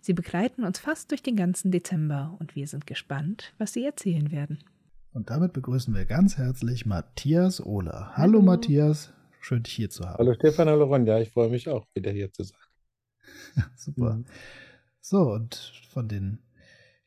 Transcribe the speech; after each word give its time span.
Sie 0.00 0.12
begleiten 0.12 0.64
uns 0.64 0.78
fast 0.78 1.10
durch 1.10 1.22
den 1.22 1.36
ganzen 1.36 1.70
Dezember 1.70 2.36
und 2.38 2.54
wir 2.54 2.66
sind 2.66 2.86
gespannt, 2.86 3.52
was 3.58 3.72
sie 3.72 3.84
erzählen 3.84 4.30
werden. 4.30 4.58
Und 5.12 5.30
damit 5.30 5.52
begrüßen 5.52 5.94
wir 5.94 6.04
ganz 6.04 6.36
herzlich 6.36 6.86
Matthias 6.86 7.64
Ohler. 7.64 8.12
Hallo, 8.14 8.38
hallo. 8.38 8.42
Matthias, 8.42 9.12
schön 9.40 9.62
dich 9.62 9.72
hier 9.72 9.90
zu 9.90 10.04
haben. 10.04 10.18
Hallo 10.18 10.34
Stefan, 10.34 10.68
hallo 10.68 10.84
Ronja, 10.84 11.18
ich 11.20 11.30
freue 11.30 11.50
mich 11.50 11.68
auch, 11.68 11.86
wieder 11.94 12.10
hier 12.10 12.32
zu 12.32 12.44
sein. 12.44 12.58
Super. 13.76 14.14
Mhm. 14.14 14.26
So, 15.00 15.32
und 15.32 15.72
von 15.90 16.08
den 16.08 16.38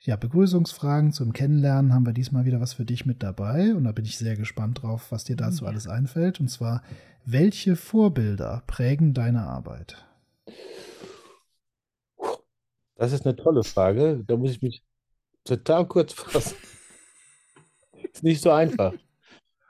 ja, 0.04 0.16
Begrüßungsfragen 0.16 1.12
zum 1.12 1.32
Kennenlernen 1.32 1.93
haben 1.93 2.07
wir 2.07 2.13
diesmal 2.13 2.46
wieder 2.46 2.59
was 2.59 2.73
für 2.73 2.85
dich 2.85 3.05
mit 3.05 3.21
dabei. 3.21 3.76
Und 3.76 3.84
da 3.84 3.91
bin 3.91 4.05
ich 4.05 4.18
sehr 4.18 4.35
gespannt 4.35 4.82
drauf, 4.82 5.12
was 5.12 5.23
dir 5.23 5.35
dazu 5.35 5.66
ja. 5.66 5.70
alles 5.70 5.88
einfällt. 5.88 6.40
Und 6.40 6.48
zwar, 6.49 6.82
welche 7.23 7.76
Vorbilder 7.76 8.63
prägen 8.66 9.13
deine 9.13 9.43
Arbeit? 9.43 10.04
Das 13.02 13.14
ist 13.14 13.26
eine 13.26 13.36
tolle 13.36 13.64
Frage. 13.64 14.23
Da 14.28 14.38
muss 14.38 14.52
ich 14.52 14.62
mich 14.62 14.84
total 15.44 15.88
kurz 15.88 16.14
fassen. 16.14 16.55
ist 18.13 18.21
nicht 18.21 18.43
so 18.43 18.52
einfach. 18.52 18.93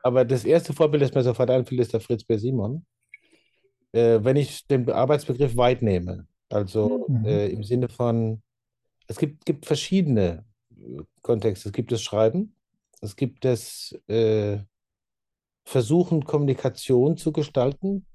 Aber 0.03 0.25
das 0.25 0.43
erste 0.43 0.73
Vorbild, 0.73 1.01
das 1.01 1.13
mir 1.13 1.23
sofort 1.23 1.49
einfällt, 1.49 1.79
ist 1.79 1.93
der 1.93 2.01
Fritz 2.01 2.25
B. 2.25 2.35
Simon. 2.35 2.85
Äh, 3.93 4.19
wenn 4.21 4.35
ich 4.35 4.67
den 4.67 4.89
Arbeitsbegriff 4.91 5.55
weit 5.55 5.81
nehme, 5.81 6.27
also 6.49 7.05
mhm. 7.07 7.23
äh, 7.23 7.47
im 7.47 7.63
Sinne 7.63 7.87
von, 7.87 8.41
es 9.07 9.17
gibt, 9.17 9.45
gibt 9.45 9.65
verschiedene 9.65 10.43
äh, 10.77 11.03
Kontexte. 11.21 11.69
Es 11.69 11.73
gibt 11.73 11.93
das 11.93 12.01
Schreiben, 12.01 12.53
es 12.99 13.15
gibt 13.15 13.45
das 13.45 13.97
äh, 14.09 14.57
Versuchen, 15.63 16.25
Kommunikation 16.25 17.15
zu 17.15 17.31
gestalten, 17.31 18.05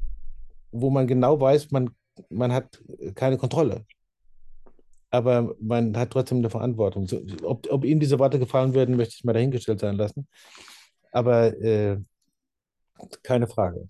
wo 0.73 0.91
man 0.91 1.07
genau 1.07 1.41
weiß, 1.41 1.71
man, 1.71 1.89
man 2.29 2.53
hat 2.53 2.83
keine 3.15 3.39
Kontrolle 3.39 3.87
aber 5.17 5.55
man 5.61 5.97
hat 5.97 6.11
trotzdem 6.11 6.39
eine 6.39 6.51
Verantwortung. 6.51 7.07
So, 7.07 7.23
ob, 7.43 7.71
ob, 7.71 7.85
ihm 7.85 8.01
diese 8.01 8.19
Worte 8.19 8.39
gefallen 8.39 8.75
würden, 8.75 8.97
möchte 8.97 9.15
ich 9.17 9.25
mal 9.25 9.33
dahingestellt 9.33 9.81
sein 9.81 9.97
lassen. 9.97 10.29
Aber 11.13 11.59
äh, 11.61 11.99
keine 13.23 13.47
Frage. 13.47 13.89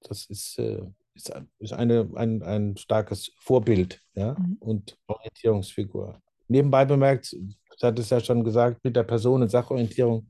Das 0.00 0.26
ist, 0.26 0.58
äh, 0.58 0.82
ist, 1.14 1.32
ist 1.58 1.72
eine, 1.72 2.10
ein, 2.14 2.42
ein 2.42 2.76
starkes 2.76 3.32
Vorbild 3.38 4.00
ja? 4.14 4.36
Mhm. 4.38 4.56
und 4.60 4.98
Orientierungsfigur. 5.06 6.20
Nebenbei 6.48 6.84
bemerkt, 6.84 7.32
ich 7.32 7.82
hatte 7.82 8.02
es 8.02 8.10
ja 8.10 8.20
schon 8.20 8.44
gesagt, 8.44 8.84
mit 8.84 8.96
der 8.96 9.04
Person- 9.04 9.42
und 9.42 9.50
Sachorientierung, 9.50 10.28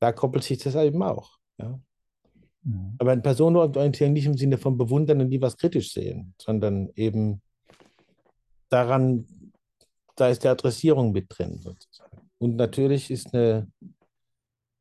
da 0.00 0.12
koppelt 0.12 0.44
sich 0.44 0.58
das 0.58 0.74
eben 0.74 1.02
auch. 1.02 1.36
Ja? 1.58 1.78
Mhm. 2.62 2.96
Aber 2.98 3.12
in 3.12 3.22
Personenorientierung 3.22 4.12
nicht 4.12 4.26
im 4.26 4.36
Sinne 4.36 4.58
von 4.58 4.76
bewundern 4.76 5.20
und 5.20 5.28
nie 5.28 5.40
was 5.40 5.56
kritisch 5.56 5.92
sehen, 5.92 6.34
sondern 6.40 6.90
eben 6.94 7.42
daran 8.68 9.26
da 10.16 10.28
ist 10.28 10.44
die 10.44 10.48
Adressierung 10.48 11.12
mit 11.12 11.26
drin 11.28 11.58
sozusagen. 11.60 12.30
Und 12.38 12.56
natürlich 12.56 13.10
ist 13.10 13.34
eine 13.34 13.70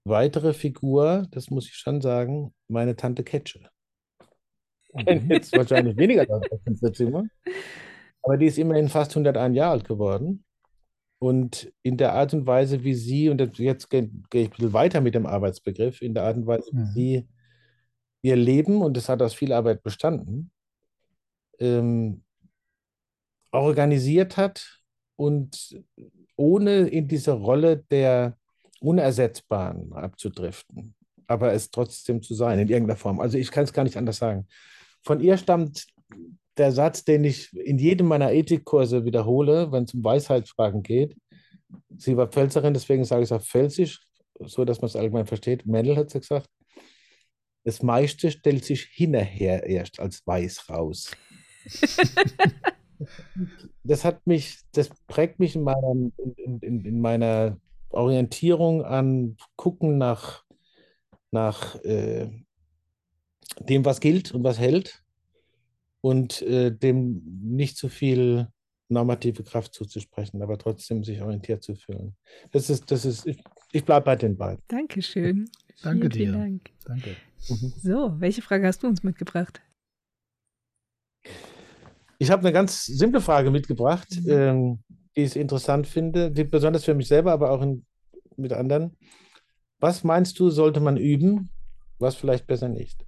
weitere 0.06 0.54
Figur, 0.54 1.28
das 1.32 1.50
muss 1.50 1.68
ich 1.68 1.76
schon 1.76 2.02
sagen, 2.02 2.54
meine 2.68 2.96
Tante 2.96 3.24
Ketsche. 3.24 3.70
Kennen 5.06 5.30
jetzt 5.30 5.54
wahrscheinlich 5.58 5.98
weniger 5.98 6.26
Leute 6.26 6.52
aus 6.52 6.60
dem 6.64 6.94
Zimmer. 6.94 7.24
Aber 8.22 8.38
die 8.38 8.46
ist 8.46 8.58
immerhin 8.58 8.90
fast 8.90 9.12
101 9.12 9.56
Jahre 9.56 9.72
alt 9.72 9.88
geworden. 9.88 10.44
Und 11.20 11.72
in 11.84 11.98
der 11.98 12.14
Art 12.14 12.34
und 12.34 12.46
Weise, 12.46 12.84
wie 12.84 12.96
sie, 12.96 13.30
und 13.30 13.58
jetzt 13.58 13.90
gehe, 13.90 14.10
gehe 14.30 14.44
ich 14.44 14.48
ein 14.50 14.52
bisschen 14.52 14.74
weiter 14.74 15.00
mit 15.00 15.16
dem 15.16 15.26
Arbeitsbegriff, 15.26 16.02
in 16.02 16.14
der 16.14 16.24
Art 16.24 16.36
und 16.36 16.48
Weise, 16.48 16.70
wie 16.74 16.78
mhm. 16.78 16.92
sie 16.94 17.28
ihr 18.24 18.36
Leben, 18.36 18.82
und 18.82 18.98
das 18.98 19.08
hat 19.08 19.22
aus 19.22 19.34
viel 19.34 19.54
Arbeit 19.54 19.84
bestanden, 19.84 20.52
ähm, 21.60 22.24
organisiert 23.52 24.36
hat 24.36 24.83
und 25.16 25.82
ohne 26.36 26.88
in 26.88 27.08
diese 27.08 27.32
Rolle 27.32 27.84
der 27.92 28.38
Unersetzbaren 28.80 29.94
abzudriften, 29.94 30.96
aber 31.28 31.54
es 31.54 31.72
trotzdem 31.72 32.22
zu 32.22 32.34
sein, 32.34 32.60
in 32.60 32.68
irgendeiner 32.68 32.98
Form. 32.98 33.20
Also 33.20 33.38
ich 33.38 33.52
kann 33.52 33.64
es 33.64 33.74
gar 33.74 33.84
nicht 33.84 33.98
anders 33.98 34.18
sagen. 34.18 34.48
Von 35.04 35.22
ihr 35.22 35.38
stammt 35.38 35.88
der 36.58 36.72
Satz, 36.72 37.04
den 37.04 37.24
ich 37.24 37.52
in 37.54 37.80
jedem 37.80 38.08
meiner 38.08 38.32
Ethikkurse 38.32 39.06
wiederhole, 39.06 39.72
wenn 39.72 39.86
es 39.86 39.94
um 39.94 40.04
Weisheitsfragen 40.04 40.84
geht. 40.84 41.16
Sie 41.98 42.16
war 42.18 42.28
Pfälzerin, 42.28 42.74
deswegen 42.74 43.06
sage 43.06 43.24
ich 43.24 43.28
es 43.28 43.32
auf 43.32 43.46
Pfälzisch, 43.46 44.02
so 44.40 44.66
dass 44.66 44.82
man 44.82 44.88
es 44.88 44.96
allgemein 44.96 45.26
versteht. 45.26 45.66
Mendel 45.66 45.96
hat 45.96 46.08
es 46.08 46.14
gesagt. 46.14 46.50
Das 47.64 47.82
meiste 47.82 48.30
stellt 48.30 48.66
sich 48.66 48.84
hinterher 48.92 49.64
erst 49.66 50.00
als 50.00 50.22
weiß 50.28 50.70
raus. 50.70 51.12
das 53.84 54.06
hat 54.06 54.26
mich, 54.26 54.60
das 54.74 54.90
prägt 55.08 55.40
mich 55.40 55.56
in 55.56 55.64
meiner, 55.64 55.92
in, 55.92 56.60
in, 56.62 56.86
in 56.86 57.02
meiner 57.02 57.58
Orientierung 57.90 58.84
an 58.84 59.38
Gucken 59.56 59.98
nach, 59.98 60.44
nach 61.32 61.76
äh, 61.84 62.30
dem, 63.60 63.86
was 63.86 64.00
gilt 64.00 64.34
und 64.34 64.44
was 64.44 64.60
hält 64.60 65.04
und 66.02 66.42
äh, 66.42 66.72
dem 66.72 67.22
nicht 67.42 67.78
zu 67.78 67.90
viel 67.90 68.48
normative 68.90 69.44
Kraft 69.44 69.74
zuzusprechen, 69.74 70.42
aber 70.42 70.58
trotzdem 70.58 71.04
sich 71.04 71.22
orientiert 71.22 71.64
zu 71.64 71.76
fühlen. 71.76 72.16
Das 72.52 72.70
ist, 72.70 72.92
das 72.92 73.06
ist, 73.06 73.26
ich, 73.26 73.44
ich 73.72 73.84
bleibe 73.84 74.06
bei 74.06 74.16
den 74.16 74.38
beiden. 74.38 74.62
Dankeschön. 74.68 75.50
Danke 75.82 76.10
vielen, 76.10 76.12
dir. 76.12 76.18
Vielen 76.18 76.34
Dank. 76.34 76.70
Danke. 76.86 77.16
So, 77.82 78.20
welche 78.20 78.42
Frage 78.42 78.68
hast 78.68 78.84
du 78.84 78.88
uns 78.88 79.04
mitgebracht? 79.04 79.62
Ich 82.20 82.32
habe 82.32 82.42
eine 82.42 82.54
ganz 82.54 82.86
simple 82.86 83.22
Frage 83.22 83.52
mitgebracht, 83.52 84.08
mhm. 84.24 84.32
ähm, 84.32 84.84
die 85.16 85.24
ich 85.24 85.36
interessant 85.36 85.88
finde, 85.88 86.32
die 86.32 86.44
besonders 86.44 86.86
für 86.86 86.94
mich 86.94 87.08
selber, 87.08 87.32
aber 87.32 87.52
auch 87.52 87.62
in, 87.62 87.86
mit 88.38 88.54
anderen. 88.54 88.98
Was 89.80 90.04
meinst 90.04 90.40
du, 90.40 90.50
sollte 90.50 90.80
man 90.80 90.98
üben, 90.98 91.50
was 92.00 92.16
vielleicht 92.16 92.48
besser 92.48 92.70
nicht? 92.70 93.06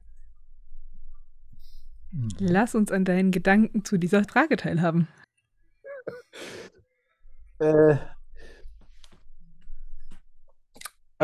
Lass 2.40 2.76
uns 2.76 2.92
an 2.92 3.06
deinen 3.06 3.32
Gedanken 3.32 3.84
zu 3.84 3.98
dieser 3.98 4.24
Frage 4.24 4.56
teilhaben. 4.56 5.08
äh, 7.60 7.98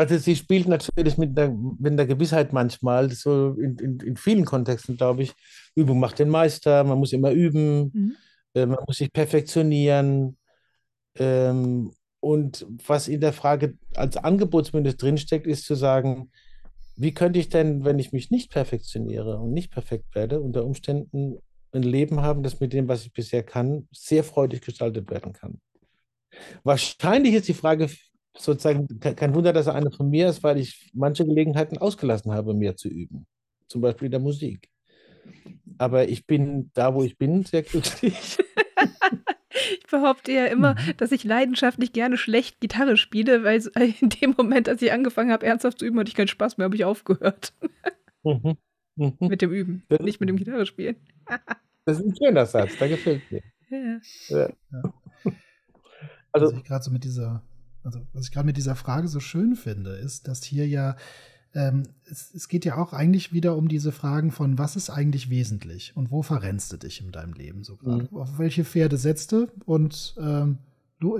also 0.02 0.18
sie 0.18 0.36
spielt 0.36 0.68
natürlich 0.68 1.16
mit 1.16 1.36
der, 1.36 1.50
mit 1.50 1.98
der 1.98 2.06
Gewissheit 2.06 2.52
manchmal, 2.52 3.10
so 3.10 3.54
in, 3.54 3.76
in, 3.78 4.00
in 4.00 4.16
vielen 4.16 4.44
Kontexten, 4.44 4.96
glaube 4.96 5.22
ich, 5.22 5.32
Übung 5.74 6.00
macht 6.00 6.18
den 6.18 6.28
Meister, 6.28 6.84
man 6.84 6.98
muss 6.98 7.12
immer 7.12 7.30
üben, 7.30 7.90
mhm. 7.92 8.16
äh, 8.54 8.66
man 8.66 8.78
muss 8.86 8.98
sich 8.98 9.12
perfektionieren. 9.12 10.36
Ähm, 11.16 11.92
und 12.20 12.66
was 12.86 13.08
in 13.08 13.20
der 13.20 13.32
Frage 13.32 13.78
als 13.94 14.16
Angebot 14.16 14.66
zumindest 14.66 15.00
drinsteckt, 15.02 15.46
ist 15.46 15.64
zu 15.64 15.74
sagen, 15.74 16.30
wie 16.96 17.14
könnte 17.14 17.38
ich 17.38 17.48
denn, 17.48 17.84
wenn 17.84 17.98
ich 17.98 18.12
mich 18.12 18.30
nicht 18.30 18.50
perfektioniere 18.50 19.38
und 19.38 19.52
nicht 19.52 19.72
perfekt 19.72 20.14
werde, 20.14 20.40
unter 20.40 20.64
Umständen 20.64 21.38
ein 21.72 21.82
Leben 21.82 22.20
haben, 22.20 22.42
das 22.42 22.60
mit 22.60 22.72
dem, 22.72 22.88
was 22.88 23.04
ich 23.04 23.12
bisher 23.12 23.42
kann, 23.42 23.88
sehr 23.92 24.24
freudig 24.24 24.62
gestaltet 24.62 25.10
werden 25.10 25.32
kann. 25.32 25.60
Wahrscheinlich 26.64 27.34
ist 27.34 27.48
die 27.48 27.54
Frage 27.54 27.88
sozusagen 28.36 28.88
kein 29.00 29.34
Wunder, 29.34 29.52
dass 29.52 29.66
er 29.66 29.74
eine 29.74 29.90
von 29.90 30.08
mir 30.08 30.28
ist, 30.28 30.42
weil 30.42 30.58
ich 30.58 30.90
manche 30.94 31.24
Gelegenheiten 31.24 31.78
ausgelassen 31.78 32.32
habe, 32.32 32.54
mehr 32.54 32.76
zu 32.76 32.88
üben. 32.88 33.26
Zum 33.68 33.80
Beispiel 33.80 34.06
in 34.06 34.12
der 34.12 34.20
Musik. 34.20 34.68
Aber 35.78 36.08
ich 36.08 36.26
bin 36.26 36.70
da, 36.74 36.94
wo 36.94 37.02
ich 37.02 37.18
bin, 37.18 37.44
sehr 37.44 37.62
glücklich. 37.62 38.38
ich 39.50 39.86
behaupte 39.90 40.32
ja 40.32 40.46
immer, 40.46 40.74
mhm. 40.74 40.96
dass 40.96 41.12
ich 41.12 41.24
leidenschaftlich 41.24 41.92
gerne 41.92 42.16
schlecht 42.16 42.60
Gitarre 42.60 42.96
spiele, 42.96 43.44
weil 43.44 43.62
in 44.00 44.08
dem 44.08 44.34
Moment, 44.36 44.68
als 44.68 44.82
ich 44.82 44.92
angefangen 44.92 45.32
habe, 45.32 45.46
ernsthaft 45.46 45.78
zu 45.78 45.84
üben, 45.84 45.98
hatte 45.98 46.08
ich 46.08 46.14
keinen 46.14 46.28
Spaß 46.28 46.58
mehr, 46.58 46.64
habe 46.66 46.76
ich 46.76 46.84
aufgehört. 46.84 47.52
Mhm. 48.22 48.56
Mhm. 48.96 49.16
Mit 49.20 49.42
dem 49.42 49.52
Üben, 49.52 49.84
das 49.88 50.00
nicht 50.00 50.20
mit 50.20 50.28
dem 50.28 50.36
Gitarre 50.36 50.66
spielen. 50.66 50.96
das 51.84 51.98
ist 51.98 52.06
ein 52.06 52.16
schöner 52.16 52.46
Satz, 52.46 52.76
da 52.78 52.88
gefällt 52.88 53.22
mir. 53.30 53.42
Ja. 53.70 54.00
ja. 54.28 54.50
Also, 56.30 56.46
also 56.46 56.56
ich 56.56 56.64
gerade 56.64 56.84
so 56.84 56.90
mit 56.90 57.04
dieser 57.04 57.42
also 57.84 58.00
was 58.12 58.26
ich 58.26 58.32
gerade 58.32 58.46
mit 58.46 58.56
dieser 58.56 58.76
Frage 58.76 59.08
so 59.08 59.20
schön 59.20 59.56
finde, 59.56 59.92
ist, 59.92 60.28
dass 60.28 60.42
hier 60.42 60.66
ja 60.68 60.96
ähm, 61.54 61.82
es, 62.10 62.32
es, 62.34 62.48
geht 62.48 62.64
ja 62.64 62.78
auch 62.78 62.92
eigentlich 62.92 63.32
wieder 63.32 63.56
um 63.56 63.68
diese 63.68 63.92
Fragen 63.92 64.30
von, 64.30 64.58
was 64.58 64.76
ist 64.76 64.90
eigentlich 64.90 65.28
wesentlich 65.28 65.92
und 65.96 66.10
wo 66.10 66.22
verrennst 66.22 66.72
du 66.72 66.76
dich 66.78 67.00
in 67.02 67.12
deinem 67.12 67.34
Leben 67.34 67.62
so 67.62 67.76
gerade? 67.76 68.08
Mhm. 68.10 68.16
Auf 68.16 68.38
welche 68.38 68.64
Pferde 68.64 68.96
setzt 68.96 69.32
du? 69.32 69.48
Und 69.66 70.14
ähm, 70.18 70.58
du, 70.98 71.18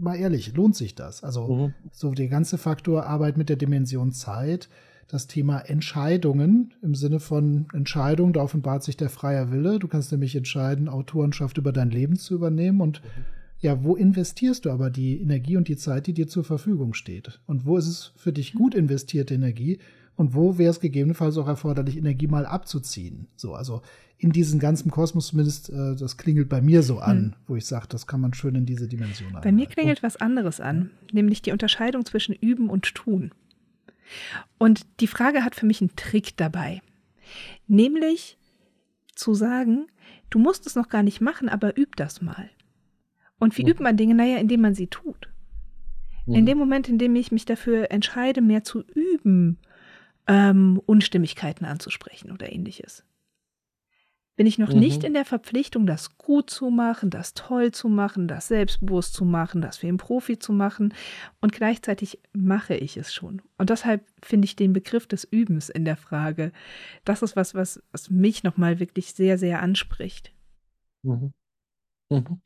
mal 0.00 0.16
ehrlich, 0.16 0.54
lohnt 0.54 0.76
sich 0.76 0.94
das? 0.94 1.22
Also 1.22 1.46
Mhm. 1.48 1.74
so 1.92 2.12
der 2.12 2.28
ganze 2.28 2.56
Faktor 2.56 3.04
Arbeit 3.04 3.36
mit 3.36 3.50
der 3.50 3.56
Dimension 3.56 4.12
Zeit, 4.12 4.70
das 5.06 5.26
Thema 5.26 5.58
Entscheidungen 5.58 6.72
im 6.80 6.94
Sinne 6.94 7.20
von 7.20 7.66
Entscheidung, 7.74 8.32
da 8.32 8.40
offenbart 8.40 8.82
sich 8.82 8.96
der 8.96 9.10
freie 9.10 9.50
Wille. 9.50 9.78
Du 9.78 9.86
kannst 9.86 10.10
nämlich 10.12 10.34
entscheiden, 10.34 10.88
Autorenschaft 10.88 11.58
über 11.58 11.72
dein 11.72 11.90
Leben 11.90 12.16
zu 12.16 12.34
übernehmen 12.34 12.80
und 12.80 13.02
ja, 13.62 13.84
wo 13.84 13.94
investierst 13.94 14.64
du 14.64 14.70
aber 14.70 14.90
die 14.90 15.20
Energie 15.20 15.56
und 15.56 15.68
die 15.68 15.76
Zeit, 15.76 16.08
die 16.08 16.12
dir 16.12 16.26
zur 16.26 16.42
Verfügung 16.42 16.94
steht? 16.94 17.40
Und 17.46 17.64
wo 17.64 17.78
ist 17.78 17.86
es 17.86 18.12
für 18.16 18.32
dich 18.32 18.54
gut 18.54 18.74
investierte 18.74 19.34
Energie? 19.34 19.78
Und 20.16 20.34
wo 20.34 20.58
wäre 20.58 20.70
es 20.70 20.80
gegebenenfalls 20.80 21.38
auch 21.38 21.46
erforderlich, 21.46 21.96
Energie 21.96 22.26
mal 22.26 22.44
abzuziehen? 22.44 23.28
So, 23.36 23.54
also 23.54 23.80
in 24.18 24.32
diesem 24.32 24.58
ganzen 24.58 24.90
Kosmos 24.90 25.28
zumindest, 25.28 25.70
äh, 25.70 25.94
das 25.94 26.16
klingelt 26.16 26.48
bei 26.48 26.60
mir 26.60 26.82
so 26.82 26.98
an, 26.98 27.36
wo 27.46 27.54
ich 27.54 27.64
sage, 27.64 27.86
das 27.88 28.06
kann 28.06 28.20
man 28.20 28.34
schön 28.34 28.56
in 28.56 28.66
diese 28.66 28.88
Dimension 28.88 29.32
Bei 29.42 29.52
mir 29.52 29.66
klingelt 29.66 30.02
was 30.02 30.16
anderes 30.16 30.60
an, 30.60 30.90
nämlich 31.12 31.40
die 31.40 31.52
Unterscheidung 31.52 32.04
zwischen 32.04 32.34
Üben 32.34 32.68
und 32.68 32.94
Tun. 32.94 33.30
Und 34.58 34.86
die 35.00 35.06
Frage 35.06 35.44
hat 35.44 35.54
für 35.54 35.66
mich 35.66 35.80
einen 35.80 35.96
Trick 35.96 36.36
dabei, 36.36 36.82
nämlich 37.68 38.38
zu 39.14 39.34
sagen, 39.34 39.86
du 40.30 40.40
musst 40.40 40.66
es 40.66 40.74
noch 40.74 40.88
gar 40.88 41.02
nicht 41.02 41.20
machen, 41.20 41.48
aber 41.48 41.78
üb 41.78 41.96
das 41.96 42.20
mal. 42.20 42.50
Und 43.42 43.58
wie 43.58 43.62
Mhm. 43.62 43.70
übt 43.70 43.82
man 43.82 43.96
Dinge? 43.96 44.14
Naja, 44.14 44.38
indem 44.38 44.60
man 44.60 44.72
sie 44.72 44.86
tut. 44.86 45.28
In 46.26 46.42
Mhm. 46.42 46.46
dem 46.46 46.58
Moment, 46.58 46.88
in 46.88 46.98
dem 46.98 47.16
ich 47.16 47.32
mich 47.32 47.44
dafür 47.44 47.90
entscheide, 47.90 48.40
mehr 48.40 48.62
zu 48.62 48.84
üben, 48.94 49.58
ähm, 50.28 50.80
Unstimmigkeiten 50.86 51.64
anzusprechen 51.64 52.30
oder 52.30 52.52
ähnliches, 52.52 53.04
bin 54.36 54.46
ich 54.46 54.58
noch 54.58 54.68
Mhm. 54.68 54.78
nicht 54.78 55.02
in 55.02 55.12
der 55.12 55.24
Verpflichtung, 55.24 55.86
das 55.86 56.16
gut 56.18 56.50
zu 56.50 56.70
machen, 56.70 57.10
das 57.10 57.34
toll 57.34 57.72
zu 57.72 57.88
machen, 57.88 58.28
das 58.28 58.46
selbstbewusst 58.46 59.12
zu 59.12 59.24
machen, 59.24 59.60
das 59.60 59.82
wie 59.82 59.88
ein 59.88 59.96
Profi 59.96 60.38
zu 60.38 60.52
machen. 60.52 60.94
Und 61.40 61.50
gleichzeitig 61.52 62.20
mache 62.32 62.76
ich 62.76 62.96
es 62.96 63.12
schon. 63.12 63.42
Und 63.58 63.70
deshalb 63.70 64.06
finde 64.22 64.44
ich 64.44 64.54
den 64.54 64.72
Begriff 64.72 65.08
des 65.08 65.24
Übens 65.24 65.68
in 65.68 65.84
der 65.84 65.96
Frage, 65.96 66.52
das 67.04 67.22
ist 67.22 67.34
was, 67.34 67.56
was, 67.56 67.82
was 67.90 68.08
mich 68.08 68.44
nochmal 68.44 68.78
wirklich 68.78 69.14
sehr, 69.14 69.36
sehr 69.36 69.60
anspricht. 69.60 70.32
Mhm. 71.02 71.32
Mhm. 72.08 72.40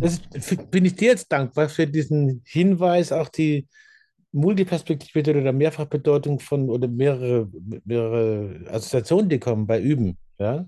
Das 0.00 0.18
bin 0.70 0.86
ich 0.86 0.96
dir 0.96 1.08
jetzt 1.08 1.30
dankbar 1.30 1.68
für 1.68 1.86
diesen 1.86 2.42
Hinweis, 2.46 3.12
auch 3.12 3.28
die 3.28 3.68
Multiperspektive 4.32 5.38
oder 5.38 5.52
Mehrfachbedeutung 5.52 6.40
von 6.40 6.70
oder 6.70 6.88
mehrere, 6.88 7.50
mehrere 7.84 8.64
Assoziationen, 8.70 9.28
die 9.28 9.38
kommen 9.38 9.66
bei 9.66 9.80
Üben. 9.80 10.16
Ja? 10.38 10.66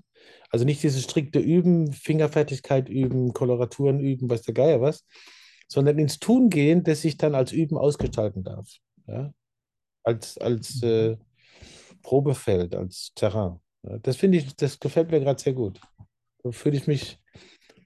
Also 0.51 0.65
nicht 0.65 0.83
dieses 0.83 1.03
strikte 1.03 1.39
Üben, 1.39 1.91
Fingerfertigkeit 1.93 2.89
üben, 2.89 3.33
Koloraturen 3.33 3.99
üben, 3.99 4.29
weiß 4.29 4.43
der 4.43 4.53
Geier 4.53 4.81
was, 4.81 5.03
sondern 5.67 5.97
ins 5.97 6.19
Tun 6.19 6.49
gehen, 6.49 6.83
das 6.83 7.01
sich 7.01 7.17
dann 7.17 7.33
als 7.33 7.51
Üben 7.51 7.75
ausgestalten 7.75 8.43
darf. 8.43 8.69
Ja? 9.07 9.33
Als, 10.03 10.37
als 10.37 10.83
äh, 10.83 11.17
Probefeld, 12.03 12.75
als 12.75 13.13
Terrain. 13.15 13.59
Ja? 13.81 13.97
Das 13.97 14.17
finde 14.17 14.37
ich, 14.37 14.55
das 14.55 14.79
gefällt 14.79 15.09
mir 15.09 15.21
gerade 15.21 15.41
sehr 15.41 15.53
gut. 15.53 15.79
Da 16.43 16.51
fühle 16.51 16.77
ich 16.77 16.85
mich 16.85 17.22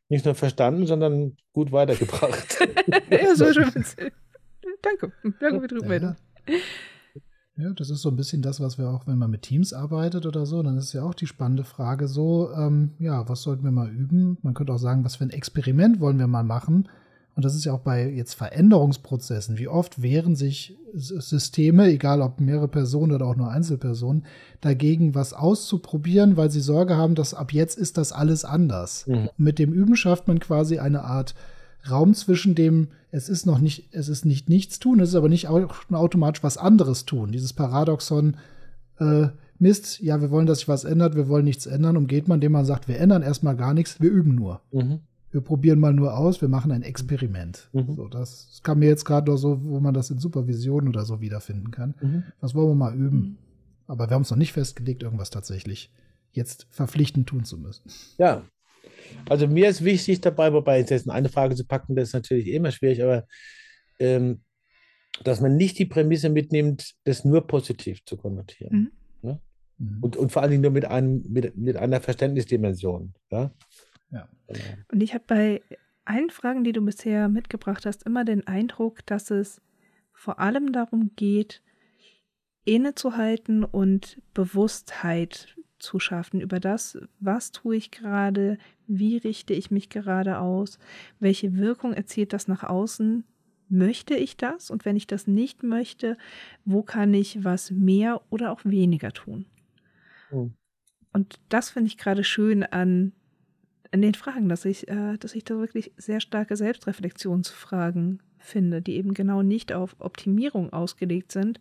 nicht 0.10 0.26
nur 0.26 0.36
verstanden, 0.36 0.86
sondern 0.86 1.38
gut 1.54 1.72
weitergebracht. 1.72 2.60
ja, 3.12 3.36
so 3.36 3.52
schön. 3.52 3.72
Danke. 4.82 5.12
Danke 5.40 5.62
für 5.62 5.68
die 5.68 5.76
Rückmeldung. 5.76 6.16
Ja, 7.58 7.72
das 7.74 7.90
ist 7.90 8.04
so 8.04 8.10
ein 8.10 8.16
bisschen 8.16 8.44
das, 8.44 8.60
was 8.60 8.78
wir 8.78 8.88
auch, 8.88 9.08
wenn 9.08 9.18
man 9.18 9.32
mit 9.32 9.42
Teams 9.42 9.74
arbeitet 9.74 10.28
oder 10.28 10.46
so, 10.46 10.62
dann 10.62 10.78
ist 10.78 10.94
ja 10.94 11.02
auch 11.02 11.16
die 11.16 11.26
spannende 11.26 11.64
Frage 11.64 12.08
so, 12.08 12.52
ähm, 12.54 12.92
ja, 13.00 13.28
was 13.28 13.42
sollten 13.42 13.64
wir 13.64 13.72
mal 13.72 13.90
üben? 13.90 14.38
Man 14.44 14.54
könnte 14.54 14.74
auch 14.74 14.78
sagen, 14.78 15.04
was 15.04 15.16
für 15.16 15.24
ein 15.24 15.32
Experiment 15.32 16.00
wollen 16.00 16.20
wir 16.20 16.28
mal 16.28 16.44
machen? 16.44 16.88
Und 17.38 17.46
das 17.46 17.54
ist 17.54 17.66
ja 17.66 17.74
auch 17.74 17.82
bei 17.82 18.10
jetzt 18.10 18.34
Veränderungsprozessen. 18.34 19.60
Wie 19.60 19.68
oft 19.68 20.02
wehren 20.02 20.36
sich 20.36 20.76
Systeme, 20.96 21.86
egal 21.86 22.24
ob 22.24 22.42
mehrere 22.42 22.68
Personen 22.68 23.12
oder 23.12 23.28
auch 23.28 23.36
nur 23.36 23.52
Einzelpersonen, 23.52 24.26
dagegen, 24.60 25.14
was 25.14 25.34
auszuprobieren, 25.34 26.36
weil 26.36 26.50
sie 26.50 26.62
Sorge 26.62 26.98
haben, 26.98 27.14
dass 27.14 27.36
ab 27.36 27.54
jetzt 27.54 27.78
ist 27.78 28.00
das 28.00 28.12
alles 28.12 28.44
anders. 28.44 29.06
Mhm. 29.06 29.30
Mit 29.38 29.60
dem 29.60 29.72
Üben 29.72 29.96
schafft 29.96 30.28
man 30.28 30.40
quasi 30.40 30.80
eine 30.80 31.04
Art 31.04 31.36
Raum 31.88 32.16
zwischen 32.16 32.56
dem, 32.56 32.88
es 33.12 33.30
ist 33.30 33.46
noch 33.46 33.60
nicht, 33.60 33.90
es 33.92 34.10
ist 34.10 34.26
nicht 34.26 34.50
nichts 34.50 34.80
tun, 34.80 35.00
es 35.00 35.10
ist 35.10 35.16
aber 35.16 35.30
nicht 35.30 35.48
auch 35.48 35.70
automatisch 35.92 36.42
was 36.44 36.58
anderes 36.58 37.06
tun. 37.06 37.32
Dieses 37.32 37.54
Paradoxon, 37.54 38.38
äh, 39.00 39.28
Mist, 39.60 40.00
ja, 40.00 40.22
wir 40.22 40.32
wollen, 40.32 40.48
dass 40.48 40.58
sich 40.58 40.68
was 40.68 40.86
ändert, 40.86 41.16
wir 41.16 41.28
wollen 41.28 41.46
nichts 41.46 41.68
ändern, 41.68 41.98
umgeht 41.98 42.28
man, 42.28 42.38
indem 42.38 42.54
man 42.54 42.66
sagt, 42.66 42.88
wir 42.88 43.00
ändern 43.00 43.22
erstmal 43.22 43.56
gar 43.56 43.76
nichts, 43.76 44.02
wir 44.02 44.10
üben 44.10 44.34
nur. 44.34 44.62
Mhm. 44.72 45.02
Wir 45.32 45.42
probieren 45.42 45.80
mal 45.80 45.94
nur 45.94 46.18
aus, 46.18 46.42
wir 46.42 46.48
machen 46.48 46.72
ein 46.72 46.84
Experiment. 46.84 47.70
Mhm. 47.74 47.96
So, 47.96 48.08
das 48.08 48.62
kam 48.64 48.80
mir 48.80 48.88
jetzt 48.88 49.06
gerade 49.06 49.30
noch 49.30 49.38
so, 49.38 49.64
wo 49.64 49.80
man 49.80 49.94
das 49.94 50.10
in 50.10 50.20
Supervision 50.20 50.88
oder 50.88 51.06
so 51.06 51.20
wiederfinden 51.20 51.72
kann. 51.72 51.96
Mhm. 52.02 52.24
Das 52.40 52.56
wollen 52.56 52.70
wir 52.70 52.76
mal 52.76 52.96
üben. 52.96 53.38
Aber 53.88 54.10
wir 54.10 54.16
haben 54.16 54.22
uns 54.22 54.32
noch 54.32 54.38
nicht 54.38 54.54
festgelegt, 54.54 55.04
irgendwas 55.04 55.30
tatsächlich 55.30 55.92
jetzt 56.32 56.68
verpflichtend 56.70 57.28
tun 57.28 57.44
zu 57.44 57.58
müssen. 57.58 57.90
Ja, 58.18 58.44
also 59.30 59.48
mir 59.48 59.70
ist 59.70 59.84
wichtig 59.84 60.22
dabei, 60.22 60.54
wobei 60.54 60.80
jetzt 60.80 60.92
in 60.92 61.12
eine 61.12 61.30
Frage 61.30 61.56
zu 61.56 61.66
packen, 61.66 61.96
das 61.96 62.10
ist 62.10 62.14
natürlich 62.14 62.48
immer 62.48 62.72
schwierig, 62.72 63.04
aber 63.04 63.26
ähm, 64.00 64.42
dass 65.24 65.42
man 65.42 65.56
nicht 65.56 65.80
die 65.80 65.86
Prämisse 65.86 66.30
mitnimmt, 66.30 66.94
das 67.04 67.26
nur 67.26 67.48
positiv 67.48 68.04
zu 68.06 68.18
konnotieren. 68.18 68.92
Mhm. 69.22 69.40
Mhm. 69.80 69.98
Und, 70.02 70.18
und 70.18 70.32
vor 70.32 70.42
allen 70.42 70.52
Dingen 70.52 70.64
nur 70.64 70.72
mit, 70.72 70.86
einem, 70.86 71.24
mit, 71.28 71.56
mit 71.56 71.78
einer 71.78 72.02
Verständnisdimension. 72.02 73.14
Ja? 73.32 73.52
Ja. 74.12 74.28
Und 74.92 75.02
ich 75.02 75.14
habe 75.14 75.24
bei 75.28 75.62
allen 76.06 76.30
Fragen, 76.30 76.64
die 76.64 76.72
du 76.72 76.82
bisher 76.82 77.28
mitgebracht 77.30 77.86
hast, 77.86 78.04
immer 78.04 78.24
den 78.24 78.48
Eindruck, 78.48 79.06
dass 79.06 79.30
es 79.32 79.62
vor 80.14 80.40
allem 80.40 80.72
darum 80.72 81.12
geht, 81.16 81.62
innezuhalten 82.64 83.64
und 83.64 84.22
Bewusstheit 84.34 85.56
zu 85.80 86.00
schaffen 86.00 86.42
über 86.42 86.60
das, 86.60 86.98
was 87.20 87.52
tue 87.52 87.76
ich 87.76 87.92
gerade, 87.92 88.58
wie 88.88 89.18
richte 89.18 89.54
ich 89.54 89.70
mich 89.70 89.90
gerade 89.90 90.40
aus, 90.40 90.80
welche 91.20 91.56
Wirkung 91.56 91.94
erzielt 91.94 92.34
das 92.34 92.48
nach 92.48 92.64
außen, 92.64 93.24
möchte 93.70 94.16
ich 94.16 94.38
das 94.38 94.72
und 94.72 94.86
wenn 94.86 94.96
ich 94.96 95.08
das 95.08 95.28
nicht 95.28 95.64
möchte, 95.64 96.18
wo 96.66 96.84
kann 96.84 97.14
ich 97.14 97.44
was 97.44 97.70
mehr 97.70 98.22
oder 98.30 98.52
auch 98.52 98.62
weniger 98.64 99.12
tun. 99.12 99.46
Mhm. 100.32 100.54
Und 101.14 101.40
das 101.50 101.70
finde 101.70 101.88
ich 101.88 101.98
gerade 101.98 102.24
schön 102.24 102.64
an, 102.64 103.14
an 103.92 104.02
den 104.02 104.14
Fragen, 104.14 104.50
dass 104.50 104.66
ich, 104.66 104.88
äh, 104.88 105.18
dass 105.18 105.36
ich 105.36 105.44
da 105.44 105.58
wirklich 105.58 105.94
sehr 105.98 106.20
starke 106.20 106.56
Selbstreflexionsfragen 106.56 108.22
finde, 108.40 108.82
die 108.82 108.96
eben 108.96 109.14
genau 109.14 109.42
nicht 109.42 109.74
auf 109.74 109.96
Optimierung 110.00 110.72
ausgelegt 110.74 111.32
sind, 111.32 111.60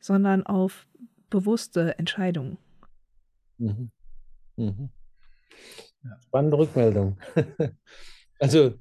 sondern 0.00 0.44
auf 0.44 0.86
bewusste 1.30 1.98
Entscheidungen. 1.98 2.58
Mhm. 3.58 3.90
Mhm. 4.56 4.88
Spannende 6.26 6.58
Rückmeldung. 6.58 7.18
Also, 8.40 8.74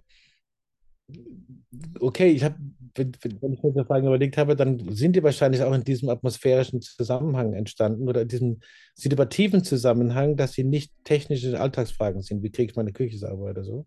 okay, 2.00 2.30
ich 2.30 2.44
habe, 2.44 2.56
wenn, 2.96 3.12
wenn 3.42 3.54
ich 3.54 3.64
mir 3.64 3.74
die 3.74 3.86
Fragen 3.86 4.08
überlegt 4.08 4.38
habe, 4.38 4.56
dann 4.56 4.80
sind 4.94 5.16
die 5.16 5.24
wahrscheinlich 5.24 5.62
auch 5.64 5.74
in 5.74 5.84
diesem 5.84 6.10
atmosphärischen 6.10 6.82
Zusammenhang 6.82 7.54
entstanden 7.54 8.08
oder 8.08 8.22
in 8.22 8.28
diesem 8.28 8.60
situativen 8.96 9.64
Zusammenhang, 9.64 10.36
dass 10.36 10.54
sie 10.54 10.64
nicht 10.64 10.92
technische 11.04 11.60
Alltagsfragen 11.60 12.22
sind, 12.22 12.44
wie 12.44 12.52
kriege 12.52 12.72
ich 12.72 12.76
meine 12.76 12.94
Küche 12.94 13.18
sauber 13.18 13.50
oder 13.50 13.64
so. 13.64 13.86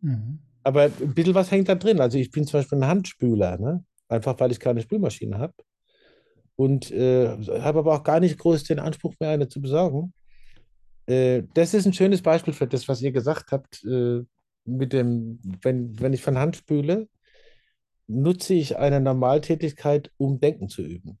Mhm. 0.00 0.40
Aber 0.62 0.84
ein 0.84 1.14
bisschen 1.14 1.34
was 1.34 1.50
hängt 1.50 1.68
da 1.68 1.74
drin. 1.74 2.00
Also 2.00 2.18
ich 2.18 2.30
bin 2.30 2.44
zum 2.46 2.60
Beispiel 2.60 2.78
ein 2.78 2.88
Handspüler, 2.88 3.58
ne? 3.58 3.84
einfach 4.08 4.38
weil 4.38 4.52
ich 4.52 4.60
keine 4.60 4.82
Spülmaschine 4.82 5.38
habe. 5.38 5.54
Und 6.56 6.90
äh, 6.90 7.28
habe 7.60 7.80
aber 7.80 7.94
auch 7.94 8.02
gar 8.02 8.18
nicht 8.18 8.38
groß 8.38 8.64
den 8.64 8.78
Anspruch 8.78 9.14
mehr, 9.20 9.30
eine 9.30 9.48
zu 9.48 9.60
besorgen. 9.60 10.14
Äh, 11.06 11.42
das 11.54 11.74
ist 11.74 11.86
ein 11.86 11.92
schönes 11.92 12.22
Beispiel 12.22 12.54
für 12.54 12.66
das, 12.66 12.88
was 12.88 13.02
ihr 13.02 13.12
gesagt 13.12 13.52
habt. 13.52 13.84
Äh, 13.84 14.22
mit 14.66 14.92
dem, 14.92 15.40
wenn, 15.62 15.98
wenn 16.00 16.12
ich 16.12 16.22
von 16.22 16.38
Hand 16.38 16.56
spüle, 16.56 17.08
nutze 18.06 18.54
ich 18.54 18.76
eine 18.76 19.00
Normaltätigkeit, 19.00 20.10
um 20.16 20.40
Denken 20.40 20.68
zu 20.68 20.82
üben. 20.82 21.18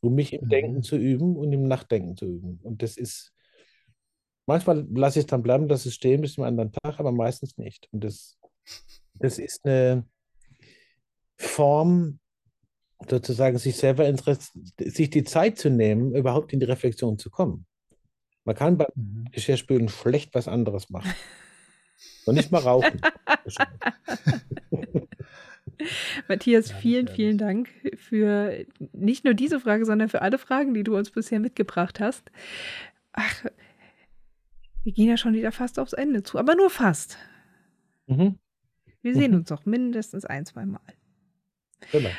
Um 0.00 0.14
mich 0.14 0.32
im 0.32 0.44
Mhm. 0.44 0.48
Denken 0.48 0.82
zu 0.82 0.96
üben 0.96 1.36
und 1.36 1.52
im 1.52 1.68
Nachdenken 1.68 2.16
zu 2.16 2.26
üben. 2.26 2.60
Und 2.62 2.82
das 2.82 2.96
ist, 2.96 3.32
manchmal 4.46 4.86
lasse 4.92 5.18
ich 5.18 5.24
es 5.24 5.30
dann 5.30 5.42
bleiben, 5.42 5.68
dass 5.68 5.86
es 5.86 5.94
stehen 5.94 6.20
bis 6.22 6.34
zum 6.34 6.44
anderen 6.44 6.72
Tag, 6.72 6.98
aber 6.98 7.12
meistens 7.12 7.58
nicht. 7.58 7.88
Und 7.92 8.04
das, 8.04 8.38
das 9.14 9.38
ist 9.38 9.64
eine 9.64 10.06
Form, 11.36 12.18
sozusagen 13.08 13.56
sich 13.58 13.76
selber 13.76 14.12
sich 14.78 15.10
die 15.10 15.24
Zeit 15.24 15.58
zu 15.58 15.70
nehmen, 15.70 16.14
überhaupt 16.14 16.52
in 16.52 16.60
die 16.60 16.66
Reflexion 16.66 17.18
zu 17.18 17.30
kommen. 17.30 17.66
Man 18.44 18.56
kann 18.56 18.76
beim 18.78 18.88
Mhm. 18.94 19.28
Geschirrspülen 19.32 19.88
schlecht 19.88 20.34
was 20.34 20.48
anderes 20.48 20.90
machen. 20.90 21.12
Und 22.30 22.36
nicht 22.36 22.52
mal 22.52 22.60
rauchen. 22.60 23.00
Matthias, 26.28 26.70
vielen, 26.70 27.08
vielen 27.08 27.38
Dank 27.38 27.68
für 27.96 28.64
nicht 28.92 29.24
nur 29.24 29.34
diese 29.34 29.58
Frage, 29.58 29.84
sondern 29.84 30.08
für 30.08 30.22
alle 30.22 30.38
Fragen, 30.38 30.72
die 30.72 30.84
du 30.84 30.96
uns 30.96 31.10
bisher 31.10 31.40
mitgebracht 31.40 31.98
hast. 31.98 32.30
Ach, 33.10 33.44
wir 34.84 34.92
gehen 34.92 35.08
ja 35.08 35.16
schon 35.16 35.34
wieder 35.34 35.50
fast 35.50 35.80
aufs 35.80 35.92
Ende 35.92 36.22
zu, 36.22 36.38
aber 36.38 36.54
nur 36.54 36.70
fast. 36.70 37.18
Mhm. 38.06 38.38
Wir 39.02 39.16
sehen 39.16 39.34
uns 39.34 39.50
noch 39.50 39.66
mindestens 39.66 40.24
ein, 40.24 40.46
zwei 40.46 40.66
Mal. 40.66 40.78
Genau. 41.90 42.10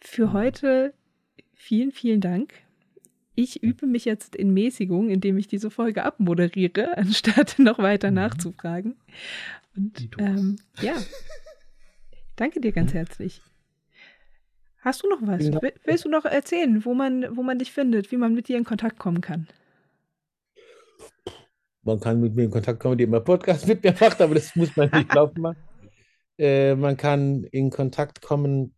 Für 0.00 0.32
heute 0.32 0.94
vielen, 1.52 1.92
vielen 1.92 2.22
Dank. 2.22 2.54
Ich 3.36 3.62
übe 3.62 3.86
mich 3.86 4.04
jetzt 4.06 4.34
in 4.34 4.52
Mäßigung, 4.54 5.10
indem 5.10 5.36
ich 5.38 5.46
diese 5.46 5.70
Folge 5.70 6.04
abmoderiere, 6.04 6.96
anstatt 6.98 7.58
noch 7.58 7.78
weiter 7.78 8.08
Mhm. 8.10 8.14
nachzufragen. 8.16 8.96
Und 9.76 10.08
ähm, 10.18 10.56
ja, 10.80 10.94
danke 12.34 12.60
dir 12.60 12.72
ganz 12.72 12.94
herzlich. 12.94 13.42
Hast 14.78 15.02
du 15.02 15.08
noch 15.08 15.20
was? 15.22 15.50
Willst 15.84 16.04
du 16.04 16.08
noch 16.08 16.24
erzählen, 16.24 16.84
wo 16.84 16.94
man, 16.94 17.36
wo 17.36 17.42
man 17.42 17.58
dich 17.58 17.72
findet, 17.72 18.10
wie 18.10 18.16
man 18.16 18.34
mit 18.34 18.48
dir 18.48 18.56
in 18.56 18.64
Kontakt 18.64 18.98
kommen 18.98 19.20
kann? 19.20 19.48
Man 21.82 22.00
kann 22.00 22.20
mit 22.20 22.34
mir 22.34 22.44
in 22.44 22.50
Kontakt 22.50 22.80
kommen, 22.80 22.92
indem 22.92 23.10
man 23.10 23.22
Podcast 23.22 23.66
mit 23.68 23.82
mir 23.84 23.94
macht, 24.00 24.20
aber 24.20 24.34
das 24.34 24.54
muss 24.56 24.74
man 24.76 24.90
nicht 24.90 25.12
laufen 25.14 25.40
machen. 25.42 25.58
Äh, 26.38 26.74
man 26.74 26.96
kann 26.96 27.44
in 27.44 27.70
Kontakt 27.70 28.22
kommen 28.22 28.74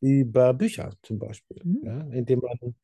über 0.00 0.54
Bücher 0.54 0.94
zum 1.02 1.18
Beispiel, 1.18 1.58
Mhm. 1.62 1.80
ja, 1.84 2.00
indem 2.12 2.40
man 2.40 2.74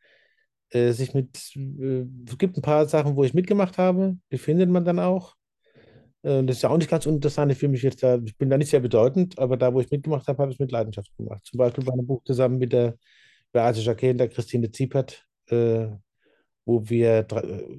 äh, 0.71 0.93
sich 0.93 1.15
mit, 1.15 1.37
äh, 1.57 2.05
es 2.27 2.39
gibt 2.39 2.57
ein 2.59 2.63
paar 2.63 2.87
Sachen, 2.89 3.17
wo 3.17 3.25
ich 3.25 3.35
mitgemacht 3.35 3.79
habe, 3.79 4.17
die 4.33 4.39
findet 4.39 4.71
man 4.71 4.85
dann 4.85 4.99
auch. 4.99 5.35
Äh, 6.23 6.45
das 6.45 6.57
ist 6.57 6.63
ja 6.63 6.71
auch 6.71 6.79
nicht 6.79 6.91
ganz 6.91 7.07
uninteressant. 7.07 7.53
Ich 7.53 7.59
fühle 7.59 7.73
mich 7.73 7.83
jetzt 7.83 8.03
da, 8.03 8.19
ich 8.25 8.37
bin 8.37 8.51
da 8.51 8.59
nicht 8.59 8.71
sehr 8.71 8.81
bedeutend, 8.81 9.39
aber 9.39 9.57
da, 9.57 9.73
wo 9.75 9.81
ich 9.81 9.91
mitgemacht 9.91 10.27
habe, 10.29 10.43
habe 10.43 10.53
ich 10.53 10.57
es 10.57 10.61
mit 10.61 10.73
Leidenschaft 10.73 11.17
gemacht. 11.17 11.45
Zum 11.47 11.59
Beispiel 11.59 11.85
bei 11.85 11.93
einem 11.93 12.07
Buch 12.07 12.23
zusammen 12.25 12.59
mit 12.59 12.73
der 12.73 12.97
Beate 13.53 13.81
Jacquet 13.81 14.13
und 14.13 14.19
der 14.19 14.29
Christine 14.29 14.71
Ziepert, 14.71 15.25
äh, 15.49 15.89
wo 16.65 16.89
wir 16.89 17.27
dre- 17.29 17.79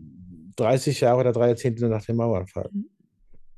30 0.56 1.02
Jahre 1.02 1.20
oder 1.22 1.34
drei 1.34 1.50
Jahrzehnte 1.50 1.88
nach 1.90 2.06
dem 2.06 2.18
Mauerfall. 2.18 2.70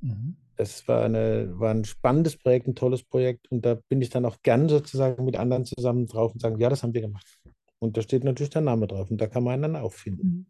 Mhm. 0.01 0.35
Das 0.57 0.85
war, 0.89 1.03
eine, 1.05 1.57
war 1.57 1.71
ein 1.71 1.85
spannendes 1.85 2.37
Projekt, 2.37 2.67
ein 2.67 2.75
tolles 2.75 3.03
Projekt. 3.03 3.49
Und 3.49 3.65
da 3.65 3.75
bin 3.87 4.01
ich 4.01 4.09
dann 4.09 4.25
auch 4.25 4.37
gern 4.43 4.67
sozusagen 4.67 5.23
mit 5.23 5.37
anderen 5.37 5.65
zusammen 5.65 6.05
drauf 6.07 6.33
und 6.33 6.41
sagen, 6.41 6.59
ja, 6.59 6.69
das 6.69 6.83
haben 6.83 6.93
wir 6.93 7.01
gemacht. 7.01 7.38
Und 7.79 7.95
da 7.97 8.01
steht 8.01 8.23
natürlich 8.23 8.49
der 8.49 8.61
Name 8.61 8.87
drauf 8.87 9.09
und 9.09 9.19
da 9.19 9.27
kann 9.27 9.43
man 9.43 9.53
einen 9.53 9.73
dann 9.73 9.83
auch 9.83 9.93
finden. 9.93 10.47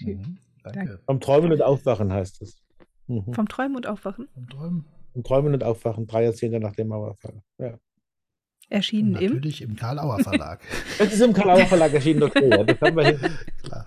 Mhm. 0.00 0.12
Mhm. 0.12 0.38
Danke. 0.62 1.00
Vom 1.06 1.20
Träumen 1.20 1.52
und 1.52 1.62
Aufwachen 1.62 2.12
heißt 2.12 2.42
es. 2.42 2.62
Mhm. 3.08 3.32
Vom 3.34 3.48
Träumen 3.48 3.76
und 3.76 3.86
Aufwachen? 3.86 4.28
Vom 4.34 4.48
Träumen. 4.48 4.84
Vom 5.12 5.22
Träumen 5.24 5.54
und 5.54 5.64
Aufwachen, 5.64 6.06
drei 6.06 6.24
Jahrzehnte 6.24 6.60
nach 6.60 6.74
dem 6.74 6.88
Mauerfall. 6.88 7.42
Ja. 7.58 7.78
Erschienen 8.68 9.14
im. 9.16 9.34
natürlich 9.34 9.62
im 9.62 9.76
Karl-Auer 9.76 10.18
Verlag. 10.20 10.60
Das 10.98 11.12
ist 11.12 11.20
im 11.20 11.32
Karl-Auer 11.32 11.66
Verlag 11.66 11.92
erschienen, 11.92 12.24
okay. 12.24 12.48
Ja, 12.50 12.64
das 12.64 12.80
haben 12.80 12.96
wir 12.96 13.04
hin. 13.04 13.20
Klar. 13.62 13.86